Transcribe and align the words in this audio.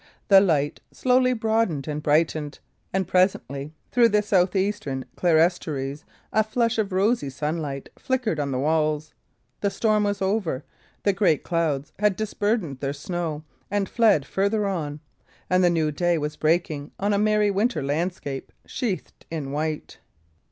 The 0.29 0.41
light 0.41 0.79
slowly 0.91 1.31
broadened 1.33 1.87
and 1.87 2.01
brightened, 2.01 2.57
and 2.91 3.07
presently 3.07 3.71
through 3.91 4.09
the 4.09 4.23
south 4.23 4.55
eastern 4.55 5.05
clerestories 5.15 6.05
a 6.33 6.43
flush 6.43 6.79
of 6.79 6.91
rosy 6.91 7.29
sunlight 7.29 7.87
flickered 7.99 8.39
on 8.39 8.49
the 8.49 8.57
walls. 8.57 9.13
The 9.59 9.69
storm 9.69 10.05
was 10.05 10.19
over; 10.19 10.63
the 11.03 11.13
great 11.13 11.43
clouds 11.43 11.93
had 11.99 12.15
disburdened 12.15 12.79
their 12.79 12.93
snow 12.93 13.43
and 13.69 13.87
fled 13.87 14.25
farther 14.25 14.65
on, 14.65 15.01
and 15.51 15.63
the 15.63 15.69
new 15.69 15.91
day 15.91 16.17
was 16.17 16.35
breaking 16.35 16.89
on 16.99 17.13
a 17.13 17.19
merry 17.19 17.51
winter 17.51 17.83
landscape 17.83 18.51
sheathed 18.65 19.27
in 19.29 19.51
white. 19.51 19.99